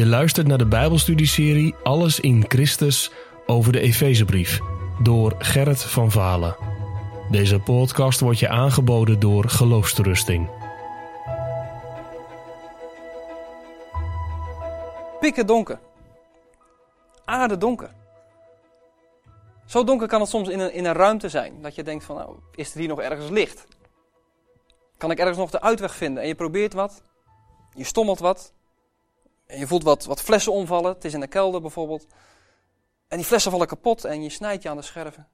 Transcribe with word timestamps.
Je 0.00 0.06
luistert 0.06 0.46
naar 0.46 0.58
de 0.58 0.66
Bijbelstudieserie 0.66 1.74
Alles 1.82 2.20
in 2.20 2.44
Christus 2.48 3.10
over 3.46 3.72
de 3.72 3.80
Efezebrief 3.80 4.60
door 5.02 5.34
Gerrit 5.38 5.82
van 5.82 6.10
Valen. 6.10 6.56
Deze 7.30 7.58
podcast 7.58 8.20
wordt 8.20 8.38
je 8.38 8.48
aangeboden 8.48 9.20
door 9.20 9.48
Geloofsterusting. 9.48 10.50
Pikken 15.20 15.46
donker. 15.46 15.80
Aarde 17.24 17.56
donker. 17.56 17.90
Zo 19.66 19.84
donker 19.84 20.08
kan 20.08 20.20
het 20.20 20.30
soms 20.30 20.48
in 20.48 20.60
een, 20.60 20.72
in 20.72 20.84
een 20.84 20.94
ruimte 20.94 21.28
zijn. 21.28 21.62
Dat 21.62 21.74
je 21.74 21.82
denkt 21.82 22.04
van, 22.04 22.16
nou, 22.16 22.36
is 22.54 22.72
er 22.72 22.78
hier 22.78 22.88
nog 22.88 23.00
ergens 23.00 23.30
licht? 23.30 23.66
Kan 24.96 25.10
ik 25.10 25.18
ergens 25.18 25.38
nog 25.38 25.50
de 25.50 25.60
uitweg 25.60 25.94
vinden? 25.94 26.22
En 26.22 26.28
je 26.28 26.34
probeert 26.34 26.72
wat. 26.72 27.02
Je 27.74 27.84
stommelt 27.84 28.18
wat. 28.18 28.52
En 29.50 29.58
je 29.58 29.66
voelt 29.66 29.82
wat, 29.82 30.04
wat 30.04 30.20
flessen 30.20 30.52
omvallen. 30.52 30.94
Het 30.94 31.04
is 31.04 31.14
in 31.14 31.20
de 31.20 31.26
kelder 31.26 31.60
bijvoorbeeld. 31.60 32.06
En 33.08 33.16
die 33.16 33.26
flessen 33.26 33.50
vallen 33.50 33.66
kapot 33.66 34.04
en 34.04 34.22
je 34.22 34.30
snijdt 34.30 34.62
je 34.62 34.68
aan 34.68 34.76
de 34.76 34.82
scherven. 34.82 35.28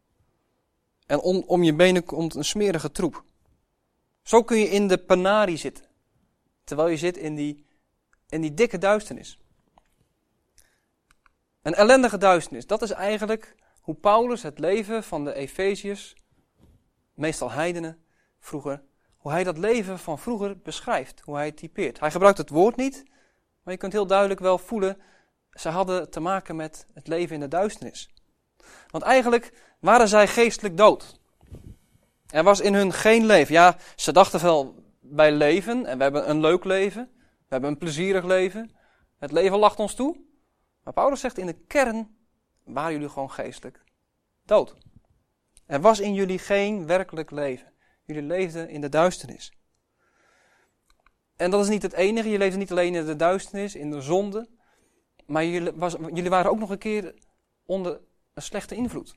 En 1.07 1.21
om, 1.21 1.45
om 1.47 1.63
je 1.63 1.75
benen 1.75 2.05
komt 2.05 2.35
een 2.35 2.45
smerige 2.45 2.91
troep. 2.91 3.25
Zo 4.23 4.43
kun 4.43 4.59
je 4.59 4.69
in 4.69 4.89
de 4.89 4.99
panari 4.99 5.57
zitten. 5.57 5.85
Terwijl 6.65 6.89
je 6.89 6.97
zit 6.97 7.17
in 7.17 7.35
die, 7.35 7.67
in 8.29 8.41
die 8.41 8.55
dikke 8.55 8.79
duisternis. 8.79 9.39
Een 11.63 11.75
ellendige 11.75 12.19
duisternis. 12.19 12.67
Dat 12.67 12.83
is 12.83 12.91
eigenlijk 12.91 13.55
hoe 13.81 13.95
Paulus 13.95 14.43
het 14.43 14.59
leven 14.59 15.05
van 15.05 15.25
de 15.25 15.35
Efeziërs, 15.35 16.15
meestal 17.15 17.51
heidenen, 17.51 18.05
vroeger, 18.39 18.83
hoe 19.17 19.33
hij 19.33 19.45
dat 19.45 19.59
leven 19.59 19.99
van 19.99 20.19
vroeger 20.19 20.59
beschrijft, 20.59 21.21
hoe 21.21 21.35
hij 21.35 21.47
het 21.47 21.57
typeert. 21.57 22.01
Hij 22.01 22.11
gebruikt 22.11 22.39
het 22.39 22.51
woord 22.51 22.77
niet, 22.77 23.05
maar 23.67 23.75
je 23.75 23.81
kunt 23.81 23.93
heel 23.93 24.07
duidelijk 24.07 24.41
wel 24.41 24.59
voelen, 24.59 24.99
ze 25.51 25.69
hadden 25.69 26.11
te 26.11 26.21
maken 26.21 26.57
met 26.57 26.87
het 26.95 27.07
leven 27.07 27.35
in 27.35 27.41
de 27.41 27.49
duisternis. 27.49 28.11
Want 28.91 29.05
eigenlijk 29.05 29.53
waren 29.81 30.09
zij 30.09 30.29
geestelijk 30.29 30.77
dood. 30.77 31.21
Er 32.27 32.43
was 32.43 32.61
in 32.61 32.75
hun 32.75 32.93
geen 32.93 33.27
leven. 33.27 33.55
Ja, 33.55 33.77
ze 33.97 34.13
dachten 34.13 34.43
wel 34.43 34.85
bij 35.01 35.33
leven 35.33 35.87
en 35.87 35.97
we 35.97 36.03
hebben 36.03 36.31
een 36.31 36.41
leuk 36.41 36.65
leven, 36.65 37.11
we 37.19 37.47
hebben 37.49 37.71
een 37.71 37.79
plezierig 37.79 38.25
leven. 38.25 38.77
Het 39.19 39.33
leven 39.33 39.59
lacht 39.59 39.79
ons 39.79 39.95
toe. 39.95 40.17
Maar 40.83 40.93
Paulus 40.93 41.21
zegt 41.21 41.39
in 41.39 41.47
de 41.47 41.65
kern 41.67 42.17
waren 42.65 42.93
jullie 42.93 43.09
gewoon 43.09 43.31
geestelijk 43.31 43.85
dood. 44.45 44.77
Er 45.67 45.81
was 45.81 46.01
in 46.01 46.15
jullie 46.15 46.39
geen 46.39 46.87
werkelijk 46.87 47.31
leven. 47.31 47.73
Jullie 48.05 48.23
leefden 48.23 48.69
in 48.69 48.81
de 48.81 48.89
duisternis. 48.89 49.53
En 51.37 51.51
dat 51.51 51.63
is 51.63 51.69
niet 51.69 51.83
het 51.83 51.93
enige. 51.93 52.31
Je 52.31 52.39
leefde 52.39 52.59
niet 52.59 52.71
alleen 52.71 52.95
in 52.95 53.07
de 53.07 53.17
duisternis, 53.17 53.75
in 53.75 53.91
de 53.91 54.01
zonde. 54.01 54.49
Maar 55.27 55.45
jullie, 55.45 55.73
was, 55.73 55.97
jullie 56.15 56.31
waren 56.31 56.51
ook 56.51 56.59
nog 56.59 56.71
een 56.71 56.79
keer 56.79 57.15
onder 57.67 58.01
een 58.35 58.43
slechte 58.43 58.75
invloed. 58.75 59.15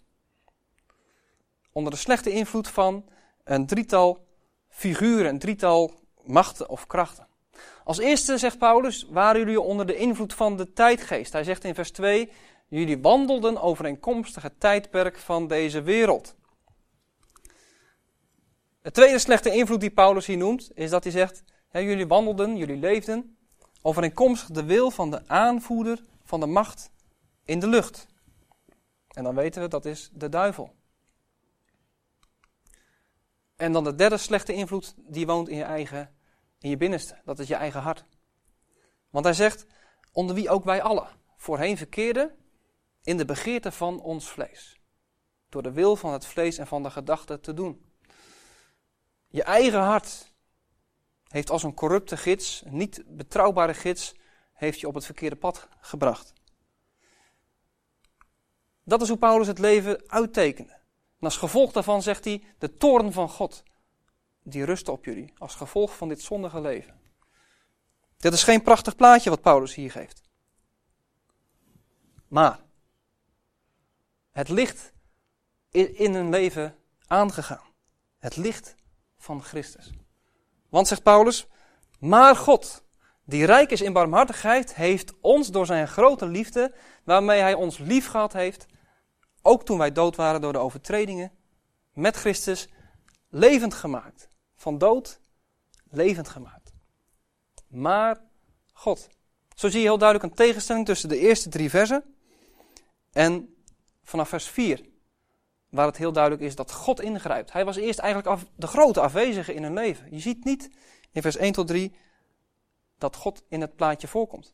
Onder 1.72 1.92
de 1.92 1.97
slechte 2.00 2.31
invloed 2.31 2.67
van 2.67 3.06
een 3.44 3.66
drietal 3.66 4.25
figuren, 4.70 5.30
een 5.30 5.40
drietal 5.40 5.94
machten 6.23 6.70
of 6.70 6.88
krachten. 6.88 7.28
Als 7.84 7.97
eerste 7.97 8.38
zegt 8.38 8.58
Paulus, 8.58 9.06
waren 9.09 9.40
jullie 9.40 9.62
onder 9.62 9.86
de 9.86 9.95
invloed 9.95 10.34
van 10.34 10.58
de 10.58 10.73
tijdgeest. 10.73 11.34
Hij 11.34 11.44
zegt 11.44 11.64
in 11.64 11.75
vers 11.75 11.92
2, 11.92 12.30
jullie 12.67 13.02
wandelden 13.02 13.62
overeenkomstig 13.62 14.44
het 14.44 14.59
tijdperk 14.59 15.17
van 15.17 15.47
deze 15.47 15.81
wereld. 15.81 16.36
De 18.81 18.92
tweede 18.92 19.20
slechte 19.20 19.52
invloed 19.52 19.80
die 19.80 19.92
Paulus 19.92 20.25
hier 20.25 20.38
noemt, 20.38 20.72
is 20.73 20.90
dat 20.90 21.03
hij 21.03 21.12
zegt, 21.12 21.44
jullie 21.72 22.08
wandelden, 22.08 22.58
jullie 22.58 22.78
leefden 22.78 23.38
overeenkomstig 23.81 24.50
de 24.50 24.64
wil 24.64 24.92
van 24.92 25.12
de 25.12 25.28
aanvoerder 25.28 26.03
van 26.23 26.39
de 26.39 26.45
macht 26.45 26.92
in 27.44 27.59
de 27.59 27.67
lucht. 27.67 28.08
En 29.07 29.24
dan 29.24 29.35
weten 29.35 29.62
we, 29.62 29.68
dat 29.68 29.85
is 29.85 30.09
de 30.13 30.29
duivel. 30.29 30.75
En 33.56 33.72
dan 33.72 33.84
de 33.84 33.96
derde 33.96 34.18
slechte 34.18 34.53
invloed, 34.53 34.96
die 34.97 35.25
woont 35.25 35.50
in 35.50 35.58
je 35.58 35.63
eigen, 35.63 36.16
in 36.59 36.69
je 36.69 36.78
binnenste. 36.78 37.22
Dat 37.25 37.40
is 37.40 37.47
je 37.47 37.56
eigen 37.56 37.81
hart. 37.81 38.06
Want 39.09 39.25
hij 39.25 39.34
zegt, 39.34 39.66
onder 40.12 40.35
wie 40.35 40.50
ook 40.50 40.63
wij 40.63 40.81
allen 40.81 41.08
voorheen 41.38 41.78
verkeerden 41.78 42.35
in 43.03 43.18
de 43.18 43.25
begeerte 43.25 43.72
van 43.72 44.02
ons 44.02 44.29
vlees. 44.29 44.79
Door 45.50 45.63
de 45.63 45.72
wil 45.72 45.96
van 45.96 46.13
het 46.13 46.25
vlees 46.25 46.58
en 46.58 46.68
van 46.68 46.84
de 46.84 46.90
gedachten 46.90 47.41
te 47.41 47.53
doen. 47.53 47.85
Je 49.28 49.44
eigen 49.44 49.81
hart 49.81 50.28
heeft 51.29 51.50
als 51.50 51.63
een 51.63 51.73
corrupte 51.73 52.17
gids, 52.17 52.62
een 52.66 52.78
niet 52.78 53.03
betrouwbare 53.07 53.73
gids, 53.73 54.16
heeft 54.53 54.79
je 54.79 54.88
op 54.88 54.94
het 54.94 55.06
verkeerde 55.06 55.35
pad 55.35 55.67
gebracht. 55.79 56.34
Dat 58.84 59.01
is 59.01 59.07
hoe 59.07 59.17
Paulus 59.17 59.47
het 59.47 59.59
leven 59.59 60.09
uittekende. 60.09 60.72
En 61.19 61.25
als 61.25 61.38
gevolg 61.38 61.72
daarvan 61.72 62.01
zegt 62.01 62.25
hij, 62.25 62.44
de 62.57 62.73
toorn 62.73 63.13
van 63.13 63.29
God, 63.29 63.63
die 64.44 64.66
rust 64.66 64.88
op 64.88 65.06
jullie, 65.06 65.34
als 65.38 65.56
gevolg 65.56 65.97
van 65.97 66.07
dit 66.07 66.22
zondige 66.22 66.62
leven. 66.62 67.00
Dit 68.17 68.34
is 68.34 68.44
geen 68.44 68.61
prachtig 68.61 68.96
plaatje 68.96 69.29
wat 69.29 69.41
Paulus 69.41 69.75
hier 69.75 69.91
geeft. 69.91 70.22
Maar, 72.28 72.59
het 74.31 74.50
licht 74.50 74.94
in 75.72 76.13
hun 76.13 76.29
leven 76.29 76.75
aangegaan. 77.07 77.67
Het 78.17 78.35
licht 78.35 78.75
van 79.17 79.44
Christus. 79.44 79.91
Want, 80.69 80.88
zegt 80.88 81.03
Paulus, 81.03 81.47
maar 82.00 82.35
God, 82.35 82.84
die 83.25 83.46
rijk 83.46 83.72
is 83.72 83.81
in 83.81 83.94
barmhartigheid, 83.94 84.75
heeft 84.75 85.13
ons 85.22 85.47
door 85.47 85.66
zijn 85.66 85.88
grote 85.88 86.25
liefde, 86.25 86.74
waarmee 87.03 87.41
hij 87.41 87.53
ons 87.53 87.78
lief 87.78 88.07
gehad 88.07 88.34
heeft, 88.34 88.66
ook 89.41 89.66
toen 89.66 89.78
wij 89.78 89.91
dood 89.91 90.16
waren 90.16 90.41
door 90.41 90.53
de 90.53 90.59
overtredingen, 90.59 91.31
met 91.94 92.16
Christus 92.16 92.68
levend 93.29 93.74
gemaakt. 93.74 94.29
Van 94.56 94.78
dood 94.78 95.22
levend 95.90 96.29
gemaakt. 96.29 96.74
Maar 97.68 98.22
God. 98.74 99.09
Zo 99.56 99.69
zie 99.69 99.79
je 99.79 99.85
heel 99.85 99.97
duidelijk 99.97 100.29
een 100.29 100.46
tegenstelling 100.46 100.85
tussen 100.85 101.09
de 101.09 101.19
eerste 101.19 101.50
drie 101.50 101.69
versen 101.69 102.16
en 103.12 103.56
vanaf 104.03 104.29
vers 104.29 104.47
4. 104.47 104.88
Waar 105.69 105.85
het 105.85 105.97
heel 105.97 106.12
duidelijk 106.12 106.44
is 106.44 106.56
dat 106.56 106.72
God 106.72 107.02
ingrijpt. 107.02 107.52
Hij 107.52 107.66
was 107.66 107.75
eerst 107.75 108.00
eigenlijk 108.00 108.30
af, 108.31 108.46
de 108.56 108.68
grote 108.68 109.02
afwezige 109.02 109.53
in 109.53 109.63
hun 109.63 109.74
leven. 109.74 110.07
Je 110.12 110.19
ziet 110.19 110.44
niet 110.44 110.69
in 111.12 111.22
vers 111.22 111.35
1 111.35 111.53
tot 111.53 111.68
3 111.68 111.96
dat 112.97 113.16
God 113.16 113.44
in 113.50 113.62
het 113.62 113.75
plaatje 113.75 114.08
voorkomt. 114.08 114.53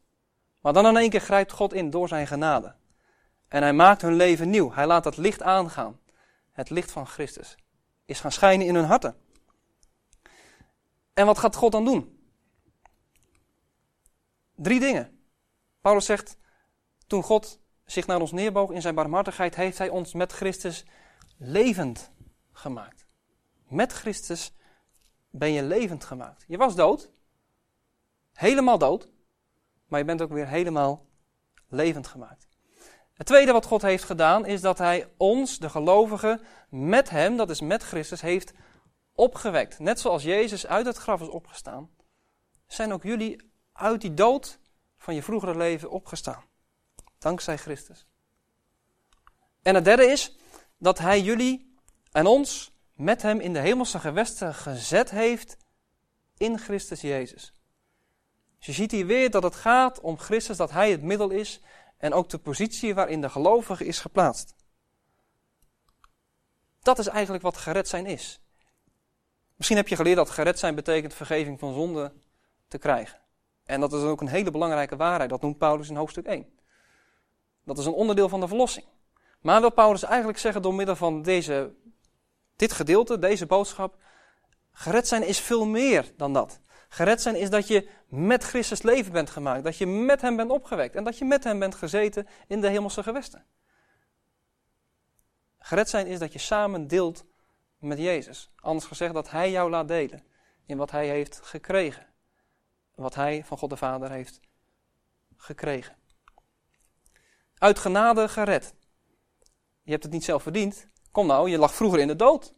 Maar 0.62 0.74
dan 0.74 0.88
in 0.88 0.98
één 0.98 1.10
keer 1.10 1.22
grijpt 1.22 1.52
God 1.52 1.74
in 1.74 1.90
door 1.90 2.08
zijn 2.08 2.28
genade. 2.28 2.76
En 3.48 3.62
hij 3.62 3.74
maakt 3.74 4.02
hun 4.02 4.16
leven 4.16 4.50
nieuw. 4.50 4.72
Hij 4.74 4.88
laat 4.88 5.06
het 5.06 5.18
licht 5.18 5.42
aangaan. 5.42 6.00
Het 6.52 6.70
licht 6.70 6.92
van 6.92 7.08
Christus 7.08 7.56
is 8.06 8.20
gaan 8.20 8.32
schijnen 8.32 8.68
in 8.68 8.76
hun 8.76 8.86
harten. 8.86 9.16
En 11.14 11.26
wat 11.26 11.38
gaat 11.38 11.56
God 11.56 11.72
dan 11.72 11.86
doen? 11.86 12.20
Drie 14.56 14.80
dingen. 14.80 15.20
Paulus 15.82 16.06
zegt, 16.06 16.38
toen 17.08 17.24
God 17.24 17.60
zich 17.86 18.08
naar 18.08 18.22
ons 18.22 18.32
neerboog 18.32 18.72
in 18.72 18.82
zijn 18.82 18.96
barmhartigheid, 18.96 19.56
heeft 19.56 19.78
hij 19.78 19.90
ons 19.90 20.14
met 20.14 20.32
Christus 20.32 20.86
levend 21.38 22.12
gemaakt. 22.52 23.06
Met 23.68 23.94
Christus 23.94 24.54
ben 25.30 25.52
je 25.52 25.64
levend 25.64 26.04
gemaakt. 26.04 26.44
Je 26.48 26.58
was 26.58 26.76
dood, 26.76 27.12
helemaal 28.34 28.78
dood, 28.78 29.10
maar 29.88 30.00
je 30.00 30.06
bent 30.06 30.22
ook 30.22 30.32
weer 30.32 30.48
helemaal 30.48 31.06
levend 31.68 32.08
gemaakt. 32.08 32.48
Het 33.14 33.28
tweede 33.28 33.52
wat 33.52 33.66
God 33.66 33.82
heeft 33.82 34.04
gedaan 34.04 34.46
is 34.46 34.62
dat 34.62 34.78
hij 34.78 35.12
ons, 35.18 35.60
de 35.60 35.70
gelovigen, 35.70 36.42
met 36.70 37.10
hem, 37.10 37.38
dat 37.38 37.50
is 37.50 37.62
met 37.62 37.84
Christus, 37.84 38.22
heeft 38.22 38.54
opgewekt. 39.14 39.80
Net 39.80 40.00
zoals 40.00 40.24
Jezus 40.24 40.68
uit 40.68 40.86
het 40.86 40.98
graf 40.98 41.22
is 41.22 41.28
opgestaan, 41.28 41.90
zijn 42.68 42.94
ook 42.94 43.04
jullie 43.04 43.52
uit 43.74 44.02
die 44.02 44.14
dood 44.14 44.60
van 44.98 45.16
je 45.16 45.24
vroegere 45.24 45.58
leven 45.58 45.90
opgestaan. 45.90 46.44
Dankzij 47.18 47.58
Christus. 47.58 48.08
En 49.62 49.76
het 49.76 49.86
derde 49.86 50.06
is 50.06 50.36
dat 50.86 50.98
hij 50.98 51.22
jullie 51.22 51.78
en 52.12 52.26
ons 52.26 52.72
met 52.94 53.22
hem 53.22 53.40
in 53.40 53.54
de 53.54 53.60
hemelse 53.60 54.00
gewesten 54.00 54.54
gezet 54.54 55.10
heeft 55.10 55.58
in 56.38 56.60
Christus 56.60 57.02
Jezus. 57.02 57.54
Dus 58.58 58.66
je 58.66 58.72
ziet 58.72 58.92
hier 58.92 59.06
weer 59.06 59.30
dat 59.30 59.44
het 59.44 59.56
gaat 59.56 60.00
om 60.00 60.18
Christus, 60.18 60.58
dat 60.58 60.72
hij 60.72 60.92
het 60.92 61.02
middel 61.02 61.30
is 61.30 61.62
en 61.98 62.14
ook 62.14 62.30
de 62.30 62.38
positie 62.38 62.94
waarin 62.94 63.22
de 63.22 63.30
gelovige 63.30 63.86
is 63.86 64.00
geplaatst. 64.00 64.56
Dat 66.80 67.00
is 67.00 67.08
eigenlijk 67.08 67.44
wat 67.44 67.58
gered 67.58 67.88
zijn 67.88 68.06
is. 68.06 68.42
Misschien 69.56 69.78
heb 69.78 69.88
je 69.88 69.96
geleerd 69.96 70.18
dat 70.18 70.30
gered 70.30 70.60
zijn 70.60 70.76
betekent 70.76 71.14
vergeving 71.14 71.60
van 71.60 71.74
zonde 71.74 72.14
te 72.68 72.78
krijgen. 72.78 73.20
En 73.64 73.80
dat 73.80 73.94
is 73.94 74.02
ook 74.02 74.22
een 74.22 74.28
hele 74.28 74.52
belangrijke 74.52 74.96
waarheid. 74.96 75.30
Dat 75.30 75.42
noemt 75.42 75.58
Paulus 75.58 75.90
in 75.90 75.96
hoofdstuk 75.96 76.26
1. 76.26 76.60
Dat 77.64 77.78
is 77.78 77.86
een 77.86 77.94
onderdeel 77.94 78.30
van 78.30 78.40
de 78.40 78.48
verlossing. 78.48 78.86
Maar 79.46 79.60
wil 79.60 79.72
Paulus 79.72 80.04
eigenlijk 80.04 80.38
zeggen 80.38 80.62
door 80.62 80.74
middel 80.74 80.96
van 80.96 81.22
deze 81.22 81.74
dit 82.56 82.72
gedeelte, 82.72 83.20
deze 83.20 83.46
boodschap, 83.46 83.98
gered 84.72 85.08
zijn 85.08 85.24
is 85.24 85.40
veel 85.40 85.66
meer 85.66 86.14
dan 86.18 86.34
dat. 86.34 86.60
Gered 86.90 87.22
zijn 87.22 87.36
is 87.36 87.50
dat 87.50 87.68
je 87.68 87.90
met 88.08 88.44
Christus 88.44 88.82
leven 88.82 89.12
bent 89.12 89.30
gemaakt. 89.30 89.64
Dat 89.64 89.78
je 89.78 89.86
met 89.88 90.22
hem 90.22 90.36
bent 90.36 90.52
opgewekt. 90.52 90.96
En 90.96 91.04
dat 91.04 91.18
je 91.18 91.26
met 91.26 91.44
hem 91.44 91.60
bent 91.60 91.76
gezeten 91.76 92.28
in 92.48 92.62
de 92.62 92.70
hemelse 92.70 93.04
gewesten. 93.04 93.46
Gered 95.60 95.90
zijn 95.90 96.08
is 96.08 96.20
dat 96.20 96.34
je 96.34 96.40
samen 96.40 96.88
deelt 96.88 97.26
met 97.78 97.98
Jezus. 97.98 98.52
Anders 98.56 98.86
gezegd 98.86 99.14
dat 99.14 99.30
hij 99.30 99.52
jou 99.52 99.70
laat 99.70 99.88
delen 99.88 100.24
in 100.66 100.78
wat 100.78 100.92
hij 100.92 101.08
heeft 101.08 101.40
gekregen. 101.44 102.06
Wat 102.96 103.16
hij 103.16 103.44
van 103.44 103.58
God 103.58 103.70
de 103.70 103.78
Vader 103.78 104.12
heeft 104.12 104.40
gekregen. 105.36 105.96
Uit 107.58 107.80
genade 107.80 108.30
gered. 108.30 108.74
Je 109.86 109.92
hebt 109.92 110.04
het 110.04 110.12
niet 110.12 110.24
zelf 110.24 110.44
verdiend. 110.44 110.88
Kom 111.12 111.28
nou, 111.28 111.50
je 111.50 111.58
lag 111.58 111.76
vroeger 111.76 112.00
in 112.00 112.08
de 112.08 112.16
dood. 112.16 112.54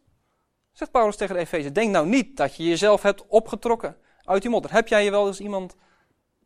Zegt 0.72 0.90
Paulus 0.90 1.16
tegen 1.16 1.34
de 1.34 1.40
Efeze. 1.40 1.72
Denk 1.72 1.90
nou 1.90 2.06
niet 2.06 2.36
dat 2.36 2.56
je 2.56 2.64
jezelf 2.64 3.02
hebt 3.02 3.26
opgetrokken 3.26 3.96
uit 4.22 4.42
die 4.42 4.50
modder. 4.50 4.72
Heb 4.72 4.88
jij 4.88 5.04
je 5.04 5.10
wel 5.10 5.26
eens 5.26 5.40
iemand 5.40 5.76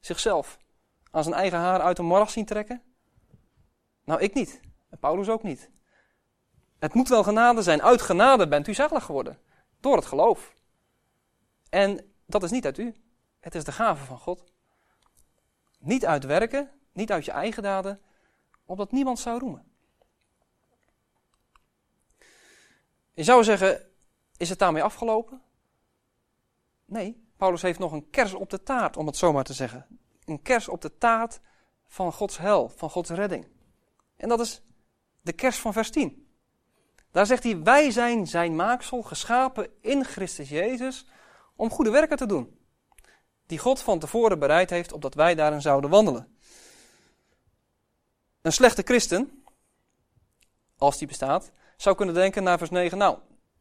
zichzelf 0.00 0.58
aan 1.10 1.22
zijn 1.22 1.34
eigen 1.34 1.58
haar 1.58 1.80
uit 1.80 1.96
de 1.96 2.02
moras 2.02 2.32
zien 2.32 2.44
trekken? 2.44 2.82
Nou, 4.04 4.20
ik 4.20 4.34
niet. 4.34 4.60
En 4.90 4.98
Paulus 4.98 5.28
ook 5.28 5.42
niet. 5.42 5.70
Het 6.78 6.94
moet 6.94 7.08
wel 7.08 7.22
genade 7.22 7.62
zijn. 7.62 7.82
Uit 7.82 8.02
genade 8.02 8.48
bent 8.48 8.66
u 8.66 8.74
zalig 8.74 9.04
geworden. 9.04 9.38
Door 9.80 9.96
het 9.96 10.06
geloof. 10.06 10.54
En 11.68 12.12
dat 12.26 12.42
is 12.42 12.50
niet 12.50 12.64
uit 12.64 12.78
u. 12.78 12.94
Het 13.40 13.54
is 13.54 13.64
de 13.64 13.72
gave 13.72 14.04
van 14.04 14.18
God. 14.18 14.44
Niet 15.78 16.06
uit 16.06 16.24
werken, 16.24 16.70
niet 16.92 17.12
uit 17.12 17.24
je 17.24 17.30
eigen 17.30 17.62
daden, 17.62 18.00
opdat 18.64 18.92
niemand 18.92 19.18
zou 19.18 19.38
roemen. 19.38 19.71
Je 23.14 23.22
zou 23.22 23.44
zeggen, 23.44 23.86
is 24.36 24.48
het 24.48 24.58
daarmee 24.58 24.82
afgelopen? 24.82 25.42
Nee, 26.84 27.24
Paulus 27.36 27.62
heeft 27.62 27.78
nog 27.78 27.92
een 27.92 28.10
kers 28.10 28.34
op 28.34 28.50
de 28.50 28.62
taart, 28.62 28.96
om 28.96 29.06
het 29.06 29.16
zo 29.16 29.32
maar 29.32 29.44
te 29.44 29.52
zeggen. 29.52 29.86
Een 30.24 30.42
kers 30.42 30.68
op 30.68 30.80
de 30.80 30.98
taart 30.98 31.40
van 31.86 32.12
Gods 32.12 32.38
hel, 32.38 32.68
van 32.68 32.90
Gods 32.90 33.10
redding. 33.10 33.46
En 34.16 34.28
dat 34.28 34.40
is 34.40 34.62
de 35.20 35.32
kers 35.32 35.58
van 35.58 35.72
vers 35.72 35.90
10. 35.90 36.26
Daar 37.10 37.26
zegt 37.26 37.42
hij, 37.42 37.62
wij 37.62 37.90
zijn 37.90 38.26
zijn 38.26 38.56
maaksel, 38.56 39.02
geschapen 39.02 39.70
in 39.80 40.04
Christus 40.04 40.48
Jezus, 40.48 41.06
om 41.56 41.70
goede 41.70 41.90
werken 41.90 42.16
te 42.16 42.26
doen. 42.26 42.58
Die 43.46 43.58
God 43.58 43.80
van 43.80 43.98
tevoren 43.98 44.38
bereid 44.38 44.70
heeft, 44.70 44.92
opdat 44.92 45.14
wij 45.14 45.34
daarin 45.34 45.60
zouden 45.60 45.90
wandelen. 45.90 46.36
Een 48.42 48.52
slechte 48.52 48.82
christen, 48.82 49.44
als 50.76 50.98
die 50.98 51.06
bestaat, 51.06 51.52
zou 51.82 51.96
kunnen 51.96 52.14
denken 52.14 52.42
naar 52.42 52.58
vers 52.58 52.70
9, 52.70 52.98
nou, 52.98 53.18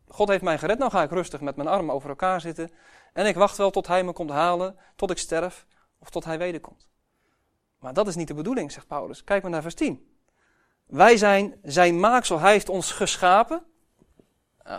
God 0.07 0.27
heeft 0.27 0.43
mij 0.43 0.57
gered, 0.57 0.77
nou 0.77 0.91
ga 0.91 1.03
ik 1.03 1.11
rustig 1.11 1.41
met 1.41 1.55
mijn 1.55 1.67
armen 1.67 1.95
over 1.95 2.09
elkaar 2.09 2.41
zitten 2.41 2.71
en 3.13 3.25
ik 3.25 3.35
wacht 3.35 3.57
wel 3.57 3.69
tot 3.69 3.87
hij 3.87 4.03
me 4.03 4.13
komt 4.13 4.29
halen, 4.29 4.77
tot 4.95 5.11
ik 5.11 5.17
sterf 5.17 5.65
of 5.99 6.09
tot 6.09 6.25
hij 6.25 6.37
wederkomt. 6.37 6.87
Maar 7.79 7.93
dat 7.93 8.07
is 8.07 8.15
niet 8.15 8.27
de 8.27 8.33
bedoeling, 8.33 8.71
zegt 8.71 8.87
Paulus. 8.87 9.23
Kijk 9.23 9.41
maar 9.41 9.51
naar 9.51 9.61
vers 9.61 9.75
10. 9.75 10.15
Wij 10.85 11.17
zijn 11.17 11.59
zijn 11.63 11.99
maaksel, 11.99 12.39
hij 12.39 12.51
heeft 12.51 12.69
ons 12.69 12.91
geschapen. 12.91 13.65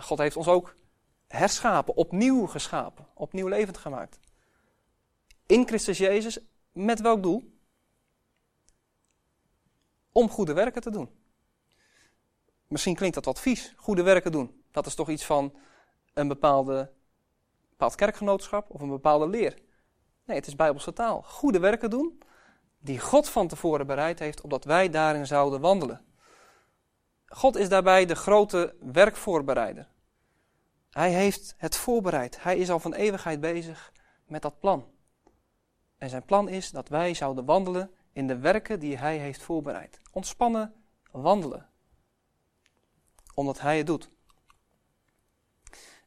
God 0.01 0.19
heeft 0.19 0.37
ons 0.37 0.49
ook 0.49 0.75
herschapen, 1.29 1.97
opnieuw 1.97 2.47
geschapen, 2.47 3.07
opnieuw 3.15 3.49
levend 3.49 3.79
gemaakt. 3.79 4.19
In 5.47 5.67
Christus 5.67 5.99
Jezus, 5.99 6.39
met 6.73 7.01
welk 7.01 7.23
doel? 7.23 7.53
Om 10.13 10.29
goede 10.29 10.53
werken 10.53 10.83
te 10.83 10.91
doen. 10.91 11.22
Misschien 12.73 12.95
klinkt 12.95 13.15
dat 13.15 13.25
wat 13.25 13.41
vies, 13.41 13.73
goede 13.77 14.03
werken 14.03 14.33
doen. 14.33 14.63
Dat 14.71 14.87
is 14.87 14.95
toch 14.95 15.09
iets 15.09 15.25
van 15.25 15.55
een 16.15 16.29
bepaalde, 16.29 16.93
bepaald 17.71 17.95
kerkgenootschap 17.95 18.71
of 18.71 18.81
een 18.81 18.89
bepaalde 18.89 19.29
leer. 19.29 19.59
Nee, 20.25 20.37
het 20.37 20.47
is 20.47 20.57
bijbelse 20.57 20.93
taal. 20.93 21.23
Goede 21.23 21.59
werken 21.59 21.91
doen 21.91 22.23
die 22.79 23.01
God 23.01 23.29
van 23.29 23.49
tevoren 23.49 23.87
bereid 23.87 24.19
heeft, 24.19 24.41
opdat 24.41 24.65
wij 24.65 24.89
daarin 24.89 25.27
zouden 25.27 25.61
wandelen. 25.61 26.05
God 27.27 27.57
is 27.57 27.69
daarbij 27.69 28.07
de 28.07 28.15
grote 28.15 28.75
werkvoorbereider. 28.81 29.89
Hij 30.91 31.13
heeft 31.13 31.55
het 31.57 31.77
voorbereid. 31.77 32.43
Hij 32.43 32.59
is 32.59 32.71
al 32.71 32.81
van 32.81 32.95
eeuwigheid 32.95 33.41
bezig 33.41 33.93
met 34.27 34.43
dat 34.43 34.59
plan. 34.59 34.87
En 35.99 36.09
zijn 36.09 36.25
plan 36.25 36.49
is 36.49 36.71
dat 36.71 36.89
wij 36.89 37.15
zouden 37.15 37.45
wandelen 37.45 37.91
in 38.13 38.27
de 38.27 38.39
werken 38.39 38.81
die 38.81 38.97
hij 38.97 39.17
heeft 39.17 39.43
voorbereid. 39.43 40.01
Ontspannen 40.13 40.75
wandelen. 41.11 41.71
Omdat 43.35 43.61
hij 43.61 43.77
het 43.77 43.87
doet. 43.87 44.11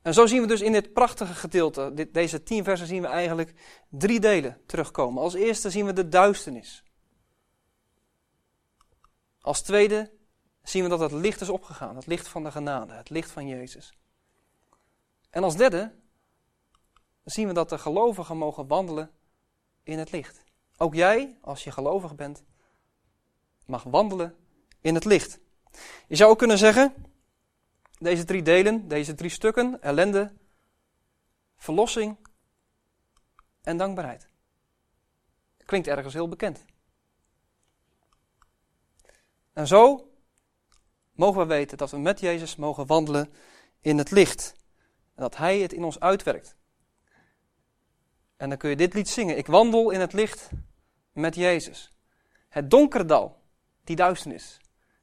En 0.02 0.14
zo 0.14 0.26
zien 0.26 0.42
we 0.42 0.48
dus 0.48 0.62
in 0.62 0.72
dit 0.72 0.94
prachtige 0.94 1.34
gedeelte, 1.34 1.92
dit, 1.94 2.14
deze 2.14 2.44
tien 2.44 2.64
versen, 2.64 2.88
zien 2.88 3.02
we 3.02 3.08
eigenlijk 3.08 3.54
drie 3.90 4.20
delen 4.20 4.62
terugkomen. 4.66 5.22
Als 5.22 5.34
eerste 5.34 5.70
zien 5.70 5.86
we 5.86 5.94
de 5.94 6.10
duisternis. 6.10 6.84
Als 9.42 9.62
tweede 9.62 10.12
zien 10.64 10.84
we 10.84 10.90
dat 10.90 11.00
het 11.00 11.12
licht 11.12 11.42
is 11.42 11.50
opgegaan, 11.50 11.96
het 11.96 12.06
licht 12.06 12.28
van 12.28 12.44
de 12.44 12.52
genade, 12.52 12.94
het 12.94 13.10
licht 13.10 13.32
van 13.32 13.48
Jezus. 13.48 13.94
En 15.30 15.44
als 15.44 15.56
derde 15.56 15.94
zien 17.24 17.48
we 17.48 17.54
dat 17.54 17.70
de 17.70 17.78
gelovigen 17.78 18.38
mogen 18.38 18.68
wandelen 18.68 19.12
in 19.84 20.00
het 20.00 20.12
licht. 20.12 20.44
Ook 20.78 20.94
jij, 20.94 21.38
als 21.42 21.64
je 21.64 21.72
gelovig 21.72 22.16
bent, 22.16 22.44
mag 23.66 23.84
wandelen 23.84 24.36
in 24.82 24.96
het 24.96 25.06
licht. 25.06 25.40
Je 26.08 26.16
zou 26.16 26.32
ook 26.32 26.38
kunnen 26.38 26.58
zeggen, 26.58 26.94
deze 27.98 28.24
drie 28.24 28.42
delen, 28.42 28.88
deze 28.88 29.16
drie 29.16 29.30
stukken, 29.30 29.82
ellende, 29.82 30.34
verlossing 31.58 32.18
en 33.62 33.78
dankbaarheid. 33.78 34.30
Klinkt 35.66 35.88
ergens 35.88 36.14
heel 36.14 36.28
bekend. 36.28 36.66
En 39.54 39.68
zo 39.68 40.12
mogen 41.12 41.42
we 41.42 41.48
weten 41.48 41.78
dat 41.78 41.92
we 41.92 41.98
met 41.98 42.20
Jezus 42.20 42.56
mogen 42.56 42.86
wandelen 42.86 43.34
in 43.82 43.98
het 43.98 44.12
licht. 44.12 44.56
En 45.16 45.22
dat 45.22 45.38
Hij 45.38 45.60
het 45.60 45.74
in 45.74 45.84
ons 45.84 46.00
uitwerkt. 46.00 46.56
En 48.38 48.50
dan 48.50 48.58
kun 48.58 48.70
je 48.70 48.76
dit 48.76 48.94
lied 48.94 49.10
zingen. 49.10 49.38
Ik 49.38 49.48
wandel 49.48 49.92
in 49.92 50.00
het 50.00 50.14
licht 50.14 50.50
met 51.12 51.36
Jezus. 51.36 51.92
Het 52.50 52.70
donkere 52.70 53.06
dal, 53.06 53.42
die 53.84 53.96
duisternis, 53.96 54.58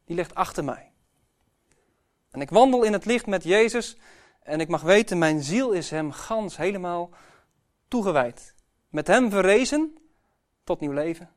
die 0.05 0.17
ligt 0.17 0.35
achter 0.35 0.65
mij. 0.65 0.92
En 2.33 2.41
ik 2.41 2.51
wandel 2.51 2.83
in 2.83 2.93
het 2.93 3.05
licht 3.05 3.27
met 3.27 3.45
Jezus 3.45 3.97
en 4.43 4.61
ik 4.61 4.69
mag 4.69 4.83
weten, 4.83 5.19
mijn 5.19 5.43
ziel 5.43 5.73
is 5.73 5.91
Hem 5.91 6.13
gans 6.13 6.57
helemaal 6.57 7.11
toegewijd. 7.89 8.55
Met 8.89 9.07
Hem 9.07 9.31
verrezen 9.31 9.99
tot 10.65 10.81
nieuw 10.81 10.93
leven. 10.93 11.31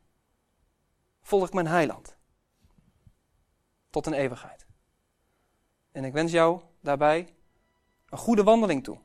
Volg 1.22 1.54
mijn 1.54 1.68
heiland. 1.68 2.18
Tot 3.90 4.06
een 4.06 4.14
eeuwigheid. 4.14 4.66
En 5.92 6.04
ik 6.04 6.14
wens 6.14 6.32
jou 6.32 6.62
daarbij 6.82 7.36
een 8.10 8.18
goede 8.18 8.44
wandeling 8.44 8.84
toe. 8.84 9.05